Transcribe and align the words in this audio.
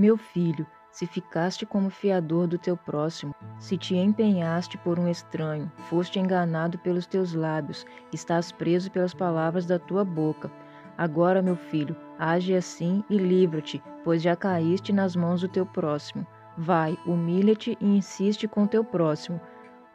Meu 0.00 0.16
filho, 0.16 0.66
se 0.90 1.06
ficaste 1.06 1.66
como 1.66 1.90
fiador 1.90 2.46
do 2.46 2.56
teu 2.56 2.74
próximo, 2.74 3.34
se 3.58 3.76
te 3.76 3.94
empenhaste 3.94 4.78
por 4.78 4.98
um 4.98 5.06
estranho, 5.06 5.70
foste 5.90 6.18
enganado 6.18 6.78
pelos 6.78 7.06
teus 7.06 7.34
lábios, 7.34 7.84
estás 8.10 8.50
preso 8.50 8.90
pelas 8.90 9.12
palavras 9.12 9.66
da 9.66 9.78
tua 9.78 10.02
boca. 10.02 10.50
Agora, 10.96 11.42
meu 11.42 11.54
filho, 11.54 11.94
age 12.18 12.54
assim 12.54 13.04
e 13.10 13.18
livra-te, 13.18 13.82
pois 14.02 14.22
já 14.22 14.34
caíste 14.34 14.90
nas 14.90 15.14
mãos 15.14 15.42
do 15.42 15.48
teu 15.48 15.66
próximo. 15.66 16.26
Vai, 16.56 16.96
humilha-te 17.04 17.76
e 17.78 17.86
insiste 17.86 18.48
com 18.48 18.66
teu 18.66 18.82
próximo. 18.82 19.38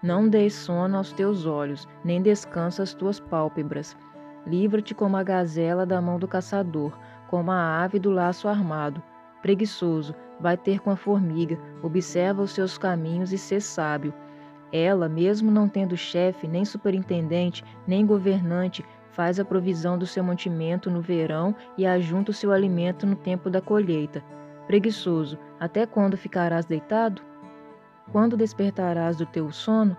Não 0.03 0.29
deis 0.29 0.53
sono 0.53 0.97
aos 0.97 1.11
teus 1.13 1.47
olhos, 1.47 1.87
nem 2.03 2.21
descansa 2.21 2.83
as 2.83 2.93
tuas 2.93 3.19
pálpebras. 3.19 3.97
Livra-te 4.45 4.93
como 4.93 5.17
a 5.17 5.23
gazela 5.23 5.83
da 5.83 5.99
mão 5.99 6.19
do 6.19 6.27
caçador, 6.27 6.95
como 7.27 7.49
a 7.49 7.83
ave 7.83 7.97
do 7.97 8.11
laço 8.11 8.47
armado. 8.47 9.01
Preguiçoso, 9.45 10.15
vai 10.39 10.57
ter 10.57 10.79
com 10.79 10.89
a 10.89 10.95
formiga, 10.95 11.55
observa 11.83 12.41
os 12.41 12.49
seus 12.49 12.79
caminhos 12.79 13.31
e 13.31 13.37
sê 13.37 13.61
sábio. 13.61 14.11
Ela, 14.73 15.07
mesmo 15.07 15.51
não 15.51 15.69
tendo 15.69 15.95
chefe, 15.95 16.47
nem 16.47 16.65
superintendente, 16.65 17.63
nem 17.85 18.07
governante, 18.07 18.83
faz 19.11 19.39
a 19.39 19.45
provisão 19.45 19.99
do 19.99 20.07
seu 20.07 20.23
mantimento 20.23 20.89
no 20.89 20.99
verão 20.99 21.55
e 21.77 21.85
ajunta 21.85 22.31
o 22.31 22.33
seu 22.33 22.51
alimento 22.51 23.05
no 23.05 23.15
tempo 23.15 23.47
da 23.47 23.61
colheita. 23.61 24.23
Preguiçoso, 24.65 25.37
até 25.59 25.85
quando 25.85 26.17
ficarás 26.17 26.65
deitado? 26.65 27.21
Quando 28.11 28.35
despertarás 28.35 29.15
do 29.17 29.27
teu 29.27 29.51
sono? 29.51 29.95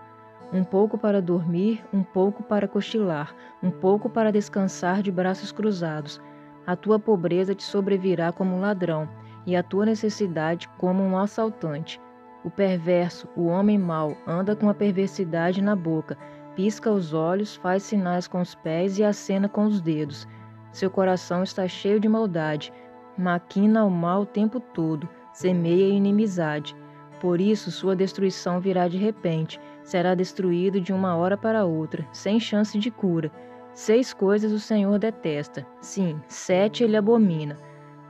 Um 0.53 0.65
pouco 0.65 0.99
para 0.99 1.23
dormir, 1.23 1.85
um 1.93 2.03
pouco 2.03 2.43
para 2.43 2.67
cochilar, 2.67 3.33
um 3.63 3.71
pouco 3.71 4.11
para 4.11 4.33
descansar 4.33 5.03
de 5.03 5.13
braços 5.13 5.53
cruzados. 5.53 6.21
A 6.67 6.75
tua 6.75 6.99
pobreza 6.99 7.55
te 7.55 7.63
sobrevirá 7.63 8.33
como 8.33 8.57
um 8.57 8.61
ladrão, 8.61 9.09
e 9.47 9.55
a 9.55 9.63
tua 9.63 9.87
necessidade 9.87 10.69
como 10.77 11.03
um 11.03 11.17
assaltante. 11.17 12.01
O 12.45 12.51
perverso, 12.51 13.29
o 13.37 13.47
homem 13.47 13.79
mau, 13.79 14.17
anda 14.27 14.55
com 14.55 14.69
a 14.69 14.75
perversidade 14.75 15.63
na 15.63 15.75
boca, 15.75 16.19
pisca 16.55 16.91
os 16.91 17.15
olhos, 17.15 17.57
faz 17.57 17.83
sinais 17.83 18.27
com 18.27 18.41
os 18.41 18.55
pés 18.55 18.99
e 18.99 19.05
acena 19.05 19.49
com 19.49 19.65
os 19.65 19.81
dedos. 19.81 20.27
Seu 20.73 20.91
coração 20.91 21.43
está 21.43 21.67
cheio 21.67 21.99
de 21.99 22.09
maldade, 22.09 22.73
maquina 23.17 23.85
o 23.85 23.91
mal 23.91 24.23
o 24.23 24.27
tempo 24.27 24.61
todo, 24.61 25.09
semeia 25.33 25.89
inimizade. 25.89 26.77
Por 27.21 27.41
isso 27.41 27.71
sua 27.71 27.97
destruição 27.97 28.61
virá 28.61 28.89
de 28.89 28.99
repente, 28.99 29.61
será 29.83 30.15
destruído 30.15 30.81
de 30.81 30.93
uma 30.93 31.17
hora 31.17 31.37
para 31.37 31.65
outra, 31.65 32.07
sem 32.13 32.39
chance 32.39 32.79
de 32.79 32.91
cura. 32.91 33.31
Seis 33.73 34.13
coisas 34.13 34.53
o 34.53 34.61
Senhor 34.61 34.99
detesta, 34.99 35.67
sim, 35.81 36.21
sete 36.29 36.85
ele 36.85 36.97
abomina: 36.97 37.59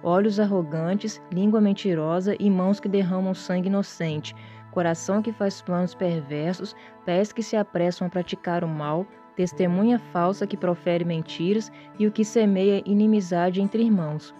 olhos 0.06 0.40
arrogantes, 0.40 1.20
língua 1.30 1.60
mentirosa 1.60 2.34
e 2.40 2.48
mãos 2.48 2.80
que 2.80 2.88
derramam 2.88 3.34
sangue 3.34 3.68
inocente 3.68 4.34
coração 4.76 5.22
que 5.22 5.32
faz 5.32 5.62
planos 5.62 5.94
perversos, 5.94 6.76
pés 7.06 7.32
que 7.32 7.42
se 7.42 7.56
apressam 7.56 8.06
a 8.06 8.10
praticar 8.10 8.62
o 8.62 8.68
mal, 8.68 9.06
testemunha 9.34 9.98
falsa 9.98 10.46
que 10.46 10.54
profere 10.54 11.02
mentiras 11.02 11.72
e 11.98 12.06
o 12.06 12.12
que 12.12 12.22
semeia 12.22 12.82
inimizade 12.84 13.62
entre 13.62 13.82
irmãos. 13.82 14.34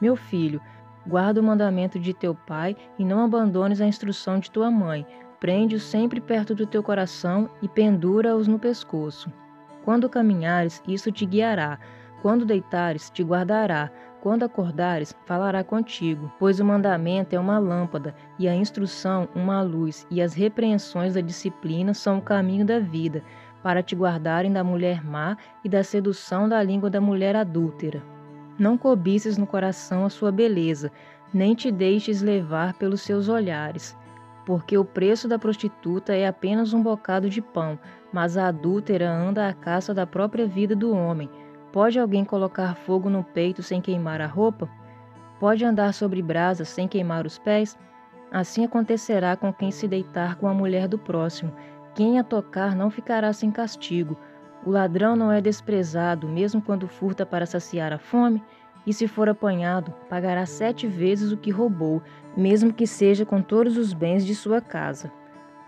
Meu 0.00 0.16
filho, 0.16 0.60
guarda 1.06 1.40
o 1.40 1.44
mandamento 1.44 1.96
de 1.96 2.12
teu 2.12 2.34
pai 2.34 2.76
e 2.98 3.04
não 3.04 3.22
abandones 3.22 3.80
a 3.80 3.86
instrução 3.86 4.40
de 4.40 4.50
tua 4.50 4.68
mãe. 4.68 5.06
Prende-os 5.38 5.84
sempre 5.84 6.20
perto 6.20 6.56
do 6.56 6.66
teu 6.66 6.82
coração 6.82 7.48
e 7.62 7.68
pendura-os 7.68 8.48
no 8.48 8.58
pescoço. 8.58 9.32
Quando 9.84 10.08
caminhares, 10.08 10.82
isso 10.88 11.12
te 11.12 11.24
guiará. 11.24 11.78
Quando 12.22 12.44
deitares, 12.44 13.10
te 13.10 13.22
guardará. 13.22 13.90
Quando 14.20 14.42
acordares, 14.42 15.14
falará 15.26 15.62
contigo, 15.62 16.32
pois 16.40 16.58
o 16.58 16.64
mandamento 16.64 17.36
é 17.36 17.38
uma 17.38 17.58
lâmpada, 17.58 18.14
e 18.36 18.48
a 18.48 18.54
instrução 18.54 19.28
uma 19.32 19.62
luz, 19.62 20.04
e 20.10 20.20
as 20.20 20.34
repreensões 20.34 21.14
da 21.14 21.20
disciplina 21.20 21.94
são 21.94 22.18
o 22.18 22.22
caminho 22.22 22.66
da 22.66 22.80
vida, 22.80 23.22
para 23.62 23.82
te 23.82 23.94
guardarem 23.94 24.52
da 24.52 24.64
mulher 24.64 25.04
má 25.04 25.36
e 25.64 25.68
da 25.68 25.84
sedução 25.84 26.48
da 26.48 26.60
língua 26.62 26.90
da 26.90 27.00
mulher 27.00 27.36
adúltera. 27.36 28.02
Não 28.58 28.76
cobices 28.76 29.38
no 29.38 29.46
coração 29.46 30.04
a 30.04 30.10
sua 30.10 30.32
beleza, 30.32 30.90
nem 31.32 31.54
te 31.54 31.70
deixes 31.70 32.20
levar 32.20 32.74
pelos 32.74 33.02
seus 33.02 33.28
olhares, 33.28 33.96
porque 34.44 34.76
o 34.76 34.84
preço 34.84 35.28
da 35.28 35.38
prostituta 35.38 36.12
é 36.12 36.26
apenas 36.26 36.72
um 36.72 36.82
bocado 36.82 37.30
de 37.30 37.40
pão, 37.40 37.78
mas 38.12 38.36
a 38.36 38.48
adúltera 38.48 39.08
anda 39.08 39.46
à 39.46 39.52
caça 39.52 39.94
da 39.94 40.06
própria 40.06 40.46
vida 40.46 40.74
do 40.74 40.92
homem. 40.92 41.30
Pode 41.72 41.98
alguém 41.98 42.24
colocar 42.24 42.74
fogo 42.74 43.10
no 43.10 43.22
peito 43.22 43.62
sem 43.62 43.80
queimar 43.80 44.20
a 44.20 44.26
roupa? 44.26 44.68
Pode 45.38 45.64
andar 45.64 45.92
sobre 45.92 46.22
brasas 46.22 46.68
sem 46.68 46.88
queimar 46.88 47.26
os 47.26 47.38
pés? 47.38 47.78
Assim 48.30 48.64
acontecerá 48.64 49.36
com 49.36 49.52
quem 49.52 49.70
se 49.70 49.86
deitar 49.86 50.36
com 50.36 50.48
a 50.48 50.54
mulher 50.54 50.88
do 50.88 50.98
próximo. 50.98 51.52
Quem 51.94 52.18
a 52.18 52.24
tocar 52.24 52.74
não 52.74 52.90
ficará 52.90 53.32
sem 53.32 53.50
castigo. 53.50 54.16
O 54.64 54.70
ladrão 54.70 55.14
não 55.14 55.30
é 55.30 55.40
desprezado, 55.40 56.26
mesmo 56.26 56.60
quando 56.60 56.88
furta 56.88 57.24
para 57.24 57.46
saciar 57.46 57.92
a 57.92 57.98
fome, 57.98 58.42
e 58.86 58.92
se 58.92 59.06
for 59.06 59.28
apanhado, 59.28 59.92
pagará 60.08 60.46
sete 60.46 60.86
vezes 60.86 61.32
o 61.32 61.36
que 61.36 61.50
roubou, 61.50 62.02
mesmo 62.36 62.72
que 62.72 62.86
seja 62.86 63.24
com 63.26 63.42
todos 63.42 63.76
os 63.76 63.92
bens 63.92 64.24
de 64.24 64.34
sua 64.34 64.60
casa. 64.60 65.12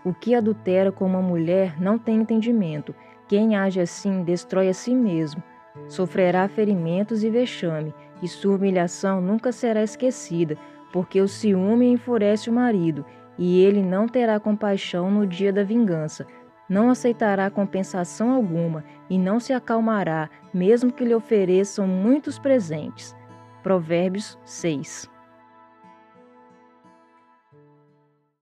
O 0.03 0.13
que 0.13 0.33
adultera 0.33 0.91
com 0.91 1.05
uma 1.05 1.21
mulher 1.21 1.79
não 1.79 1.99
tem 1.99 2.17
entendimento. 2.21 2.95
Quem 3.27 3.55
age 3.55 3.79
assim 3.79 4.23
destrói 4.23 4.69
a 4.69 4.73
si 4.73 4.95
mesmo. 4.95 5.43
Sofrerá 5.91 6.47
ferimentos 6.47 7.21
e 7.21 7.29
vexame, 7.29 7.93
e 8.23 8.27
sua 8.29 8.55
humilhação 8.55 9.19
nunca 9.19 9.51
será 9.51 9.83
esquecida, 9.83 10.57
porque 10.93 11.19
o 11.19 11.27
ciúme 11.27 11.85
enfurece 11.91 12.49
o 12.49 12.53
marido, 12.53 13.05
e 13.37 13.61
ele 13.61 13.83
não 13.83 14.07
terá 14.07 14.39
compaixão 14.39 15.11
no 15.11 15.27
dia 15.27 15.51
da 15.51 15.65
vingança. 15.65 16.25
Não 16.69 16.89
aceitará 16.89 17.49
compensação 17.49 18.31
alguma 18.31 18.85
e 19.09 19.17
não 19.17 19.37
se 19.37 19.51
acalmará, 19.51 20.29
mesmo 20.53 20.93
que 20.93 21.03
lhe 21.03 21.13
ofereçam 21.13 21.85
muitos 21.85 22.39
presentes. 22.39 23.13
Provérbios 23.61 24.39
6 24.45 25.11